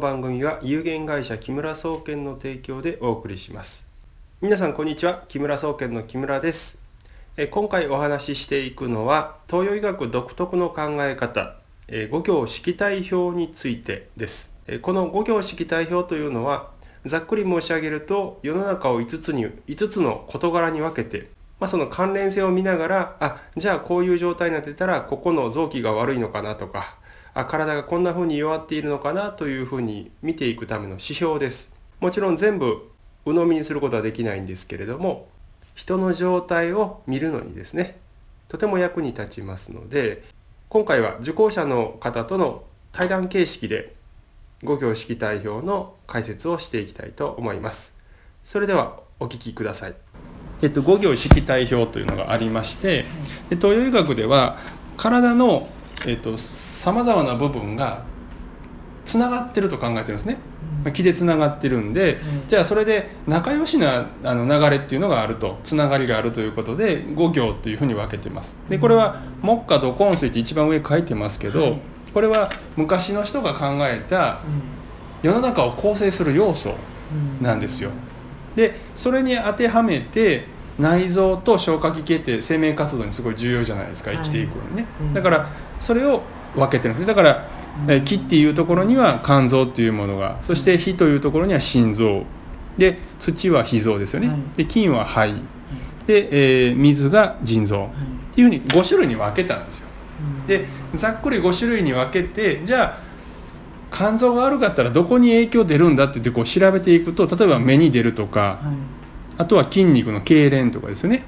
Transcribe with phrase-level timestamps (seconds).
[0.00, 3.86] 番組は有限会社木村総研の提供でお送りします。
[4.40, 6.78] 皆さんこんにちは木村総研の木村です。
[7.36, 11.56] え今回お話ししていくのは東洋医学独特の考え方
[11.86, 14.54] え五行色体表についてです。
[14.66, 16.70] えこの五行色体表というのは
[17.04, 21.28] ざっくり申し上げると世の中を5つに5つの事柄に分けて
[21.60, 26.96] まあ、その関連性を見ながらあじゃあこういう状態になってたらここの臓器が悪いのかなとか
[27.34, 31.72] あ体がこんな風に弱っているのかなというふうに見ていくための指標です。
[32.00, 32.90] もちろん全部
[33.24, 35.28] 鵜呑みにすることはできないんですけれども
[35.74, 37.98] 人の状態を見るのにですね
[38.48, 40.24] とても役に立ちますので
[40.70, 43.94] 今回は受講者の方との対談形式で
[44.62, 47.94] 五行式体表の解説をしていきたいと思います。
[48.44, 49.94] それではお聞きください。
[50.62, 53.04] えっと、五行式体表というのがありまして、
[53.48, 54.58] 東洋医学では
[54.96, 55.68] 体の
[56.36, 58.04] さまざまな部分が
[59.04, 60.38] つながってると考えてるんですね、
[60.92, 68.56] 気でつながってるんで、じゃあそれで仲良しなあの流れっていうのがあるとつながりがあるということで五行というふうに分けてます。
[68.68, 71.78] でこれは木下土根水って一番上書いてますけど、
[72.14, 74.40] これは昔の人が考えた
[75.22, 76.74] 世の中を構成する要素
[77.40, 77.90] なんですよ。
[78.54, 80.44] でそれに当てはめて
[80.78, 85.48] 内臓と消化器系って生命活動にすごい重要じゃないですか生きていくのにね、だから
[85.80, 86.22] それを
[86.54, 87.06] 分けてるんですね。
[87.06, 87.48] だから、
[87.88, 92.24] え木っていうところには肝臓っていうものがそして火というところには心臓。
[92.76, 95.34] で土は脾臓ですよね、で金は肺。
[96.06, 97.90] で、えー、水が腎臓。
[98.32, 99.86] っていうふうに5種類に分けたんですよ。
[100.46, 102.98] でざっくり5種類に分けてじゃあ
[103.92, 108.74] 肝臓が悪かったらどこに影響出るんだって言ってこう調べていくと例えば目に出るとか、はい、
[109.38, 111.24] あとは筋肉の痙攣とかですよね。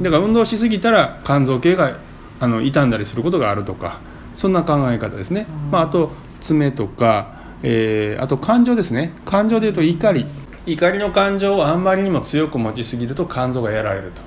[0.00, 1.98] だから運動しすぎたら肝臓系が
[2.40, 4.00] あの傷んだりすることがあるとか
[4.36, 9.12] そんな考え方ですね、まあ、あと爪とか、えー、あと感情ですね。
[9.24, 10.26] 感情でいうと怒り。
[10.66, 14.22] 怒りの感情をあんまりにも強く持ちすぎると肝臓がやられると。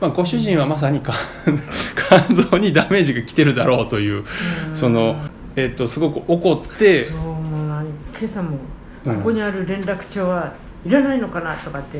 [0.00, 4.24] まあ、ご主人はまさに 肝臓にダメージが来てるだろうという
[4.72, 5.16] その
[5.56, 8.56] えっと、すごく怒ってそうもう何今朝も
[9.04, 10.54] ここにある連絡帳は
[10.86, 11.98] いらないのかなとかって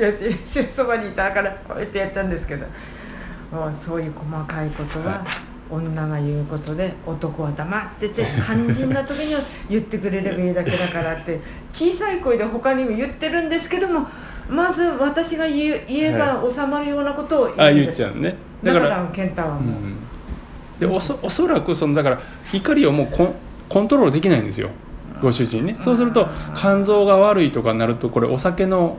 [0.00, 0.32] やって
[0.72, 2.66] そばにいたからこうやってやったんですけど
[3.72, 5.24] そういう細かいことは、
[5.70, 11.40] 女が言うことで男は黙ってて肝心な時には言ってくれればいいだけだからって
[11.72, 14.06] 小さい声で他にも言ってるんですけども
[14.48, 18.36] まず私が言えば収まるようなことを言うんです、あ言っちゃうね。
[18.62, 19.62] だから健太はもう。
[19.62, 19.96] うん。
[20.78, 22.20] でおそおそらくそのだから
[22.52, 23.34] 怒りをもうコン
[23.68, 24.68] コントロールできないんですよ。
[25.22, 25.76] ご主人ね。
[25.78, 28.98] そうすると肝臓が悪いとかになるとこれお酒の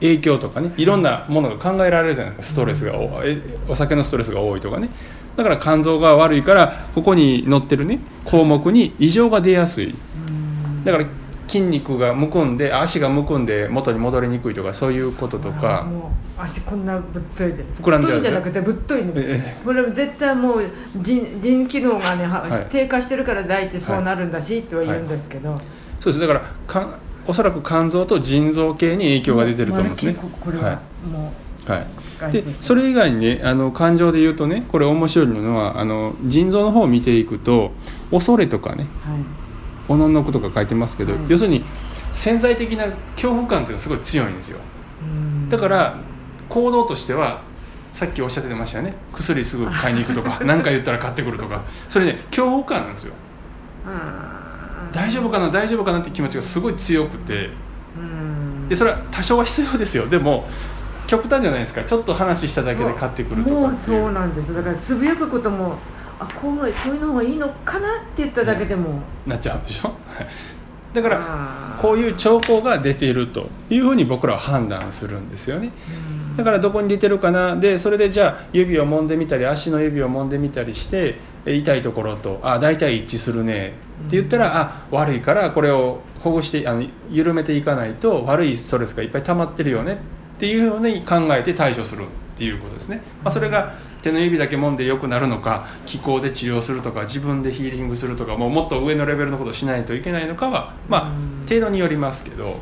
[0.00, 2.52] 影響とかねいろんなものが考えられるじゃないですか。
[2.54, 2.94] ストレスが
[3.68, 4.88] お酒のストレスが多いとかね。
[5.36, 9.94] だから肝臓が悪いからここに載ってるね項目に異常が出やすい。
[10.84, 11.04] だから
[11.46, 15.82] 筋肉がむくんで足がむくんで元に戻りにくいとかそういうこととか。
[15.82, 17.64] もう足こんなぶっといで。
[17.80, 19.12] 膨らんじゃうじゃなくてぶっといの、
[19.64, 20.64] これ絶対もう
[21.00, 25.58] 腎腎機能がね、はい、低下してるから第一そうなるんだし、はい、とは言うんですけど、はい、
[25.98, 26.20] そうです。
[26.20, 26.98] だからか
[27.28, 30.16] おそらく肝臓と腎臓系に影響が出てると思うんですね。
[30.60, 30.80] は
[31.12, 31.32] も
[31.66, 32.32] う、はい。
[32.32, 37.70] でそれ以外にねあの感情で言うとねこれ面白いのはあの腎臓の方を見ていくと
[38.10, 39.20] 恐れとかね、はい。
[39.88, 41.62] おののくとか書いてますけど、要するに
[42.12, 44.58] 潜在的な恐怖感というのがすごい強いんですよ。
[45.50, 45.98] だから
[46.48, 47.42] 行動としては
[47.92, 48.94] さっきおっしゃってましたよね。
[49.12, 51.62] 薬すぐ買いに行くとか 何か言ったら買ってくるとか。
[51.90, 53.12] それね恐怖感なんですよ
[54.92, 57.50] 大丈夫かな大丈夫かなって気持ちがすごい強くて。
[58.68, 60.06] でそれは多少は必要ですよ。
[60.06, 60.46] でも
[61.06, 61.82] 極端じゃないですか。
[61.84, 64.54] ちょっと話しただけで買ってくるとかもうそうなんです。
[64.54, 65.78] だからつぶやくことも
[66.20, 69.92] あこうこういうのがいいのかなって言っただけでも、なっちゃうでしょ？
[70.92, 75.70] だからこういう兆候が出ているというふうに僕らは判断するんですよね。
[76.36, 77.56] だからどこに出てるかな。
[77.56, 81.16] でそれでじゃあ指を揉んでみたり足の指を揉んでみたりして
[81.54, 83.72] 痛いところとあ大体一致するね。
[84.06, 89.98] って言ったらあ悪いからこれをほぐしてあの緩めていかないと悪いストレスがいっぱい溜まってるよね。
[90.38, 92.06] っていうふうに考えて対処するっ
[92.38, 102.60] ていうことですね、まあ、それが手の指だけ揉んで良くなるのか気候で治療するとか自分でヒーリングするとかもうもっと上のレベルのことをしないといけないのかはまあ程度によりますけど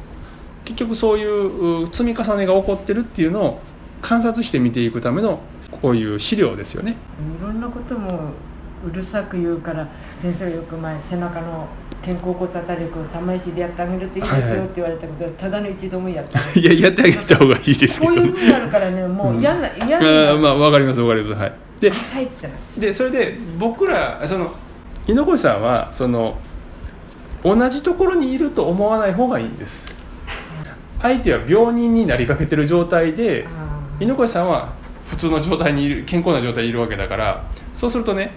[0.64, 3.60] 結局そういう積み重ねが起こってるっていうのを
[4.00, 5.40] 観察して見ていくための
[5.82, 6.96] こういう資料ですよね。
[7.38, 8.30] いろんなことも
[8.84, 9.86] うるさく言うから
[10.16, 11.68] 先生がよく前背中の
[12.04, 21.00] 肩甲骨あたりを玉石でやってあげるといいですよって言われたけど、ただの一度もやったいややってあげた方がいいですけど、こういうふうになるからねもう嫌な、嫌なあまあわかります。
[21.00, 21.40] わかります。
[21.40, 21.52] はい。
[21.80, 21.92] で
[22.78, 24.54] でそれで僕らその
[25.06, 26.38] 猪越さんはその
[27.42, 29.94] 同じところにいると思わない方がいいんです。
[31.02, 33.46] 相手は病人になりかけてる状態で
[34.00, 34.72] 猪越さんは
[35.10, 37.44] 普通の状態にいる健康な状態にいるわけだから
[37.74, 38.32] そうするとね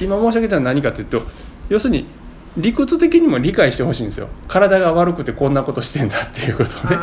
[0.00, 1.22] 今申し上げたのは何かというと
[1.68, 2.06] 要するに
[2.56, 4.28] 理屈的にも理解してほしいんですよ。
[4.46, 6.96] 体が悪くてこんなことしてんだっていうことをね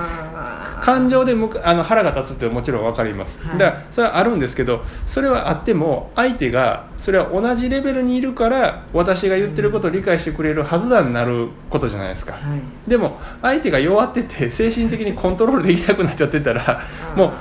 [0.82, 16.82] 感情でむあの腹が立つってもちろん分かります、はい、だからそれはあるんですけどそれはあっても相手がそれは同じレベルにいるから私が言ってることを理解してくれるはずだになることじゃないですか、はい、でも相手が弱ってて精神的にコントロールできなくなっちゃってたら
[17.16, 17.32] も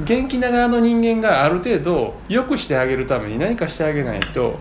[0.00, 4.58] う元気な側の人間がある程度良くしてあげるために何かしてあげないと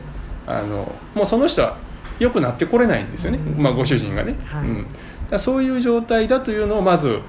[0.48, 1.78] あのもうその人は
[2.20, 4.88] 良くなってこれないんですよね、まあ、ご主人がね、はい、うん、
[5.30, 7.20] だそういう状態だというのをまず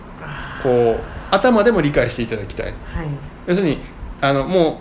[0.63, 1.01] こう
[1.31, 2.75] 頭でも理解していただきたい、はい、
[3.47, 3.79] 要するに
[4.21, 4.81] あのも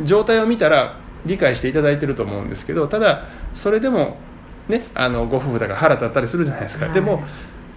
[0.00, 4.18] う状態を見たら理解していただいてると思うんですけどただそれでも
[4.68, 7.22] ねあのご夫婦だから腹立ったりするじゃないですか、はい、でも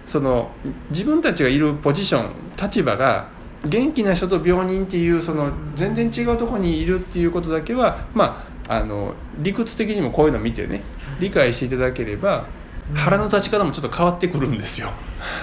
[0.06, 0.50] その
[0.90, 3.28] 自分たちがいるポジション立場が
[3.64, 10.80] 元気な人と病人っていうその全然違うとこにいるっていうことだけはまああの理屈的にもこういうのを見てね
[11.18, 12.46] 理解していただければ
[12.94, 14.92] 腹の立ち方もちょっと変わってくるんですよ。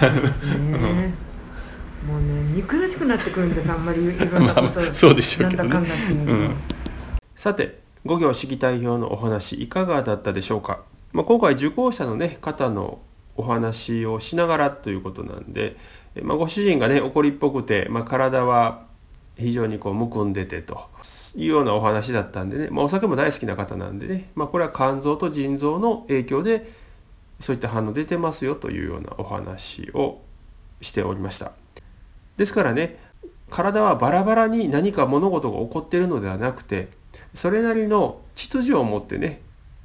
[2.08, 6.54] もうね憎らしくなってくるんですあんまりいろんなこと まあ、そうでしょうけど、ね、なんだかんだっていう、うん、
[7.36, 10.80] さて五行式代表のお話いかがだったでしょうか、
[11.12, 13.00] まあ、今回受講者の、ね、方の
[13.36, 15.76] お話をしながらということなんで、
[16.22, 18.87] まあ、ご主人がね怒りっぽくて、まあ、体は
[19.38, 20.88] 非常にこうむくんでてと
[21.36, 26.72] いうようなお話だったんでね、まあ、お酒も大好きな方なんでね、まあ、これは肝臓と腎臓の影響で
[27.38, 30.20] そういった反応出てますよというようなお話を
[30.80, 31.52] しておりました。
[32.36, 32.98] ですからね
[33.50, 36.88] 体はバラバラに何か物事が起こっているのではなくて
[37.32, 39.40] それなりの秩序を持ってね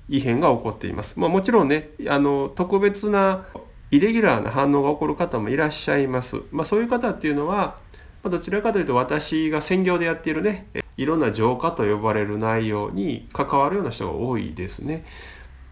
[0.09, 1.19] 異変が起こっています。
[1.19, 3.45] まあ、もちろんねあの特別な
[3.91, 6.41] イレギュラーな反応が起こる方もいらっしゃいます。
[6.51, 7.77] まあ、そういう方っていうのは、
[8.23, 15.05] ま、どちらかというと私が専業でやっているねいろんな浄化と呼ばれる内容に関わるような人が多いですね。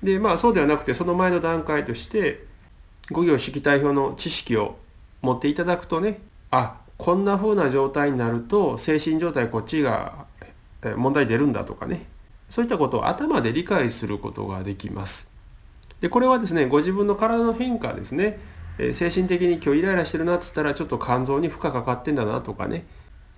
[0.04, 2.46] でまあそうではなくてその前の段階として
[3.12, 4.78] 五行式体表の知識を
[5.22, 6.20] 持っていただくとね
[6.50, 10.26] あこんな風な状態になると精神状態こっちが
[10.98, 12.06] 問題出るんだとかね
[12.50, 15.30] そういったことを頭で理解することができます。
[16.00, 18.40] でこれはですねご自分の体の変化ですね、
[18.78, 22.86] え精神的に今日イライラしてるなっつったらちょっと肝臓に負荷かかってんだなとかね。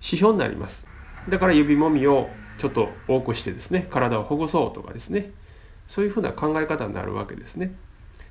[0.00, 0.86] 指標になります。
[1.28, 2.28] だから指もみを
[2.58, 5.32] ちょっと多くしてですね体をほぐそうとかですね。
[5.88, 7.74] そういうふうな考え方になるわけですね。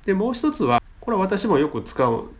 [0.04, 2.30] でもう一つはこれは私もよく使う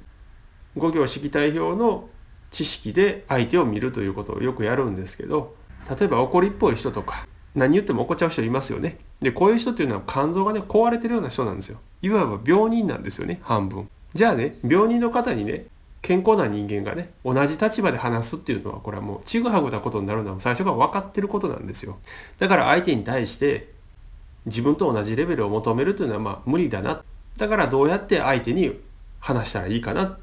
[0.76, 2.08] 五行式体表の
[2.50, 5.56] 知識で相手を見るということをよくやるんですけど
[5.98, 8.98] 例えば怒りっぽい人とか何言っても怒っちゃう人いますよね。
[9.20, 11.78] でこういう人っていうのは肝臓がね壊れてるような人なんですよ。
[12.02, 13.88] いわば病人なんですよね半分。
[14.14, 15.66] じゃあね病人の方にね
[16.02, 21.98] 健康な人間がね同じ立場で話すっていうのはこれはもうちぐはぐなことになるのは最初から分かってることなんですよ。
[22.38, 23.72] だから相手に対して
[24.46, 27.02] 自分と同じレベルを求めるというのはまあ無理だな。
[27.38, 28.78] だからどうやって相手に
[29.20, 30.18] 話したらいいかな。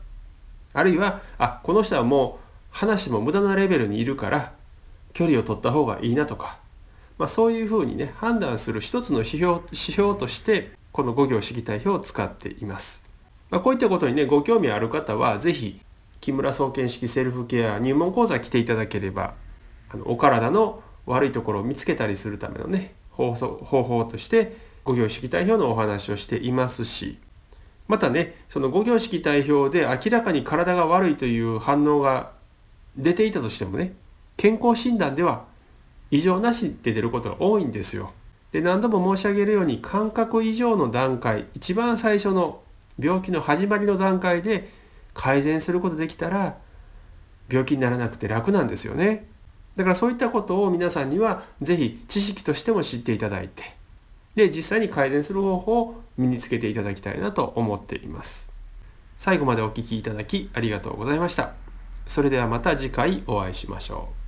[0.73, 4.53] あるいは、あ、この人はもう話も無駄なレベルにいるから
[5.13, 6.59] 距離を取った方がいいなとか、
[7.17, 13.03] まあ、そういうふうにね、判断する一つの指標指標として、この5行式代表を使っています。
[13.51, 15.79] まあ、こういったことにね、ご興味ある方は、ぜひ、
[16.19, 19.35] 木村総研式セルフケア入門講座来ていただければ、
[19.89, 27.19] あのお体の悪いところを見つけたりするためのね、方法として、5行式代表のお話をしていますし、
[27.91, 32.31] またねその五行式代表で明らかに体が悪いという反応が
[32.95, 33.93] 出ていたとしてもね
[34.37, 35.43] 健康診断では
[36.09, 38.13] 異常なしって出ることが多いんですよ。
[38.53, 42.61] で何度も申し上げるように感覚異常の段階一番最初の
[43.01, 44.69] 病気の始まりの段階で
[45.13, 46.57] 改善することできたら
[47.49, 49.27] 病気にならなくて楽なんですよね。
[49.75, 53.63] だからそういったことを皆さんには是非知識としても知っていただいて
[54.35, 58.49] で実際に改善する方法を身につけていただきたいなと思っています。
[59.17, 61.53] 最後までお聴きいただきありがとうございました。
[62.07, 64.20] それではまた次回お会いしましょう。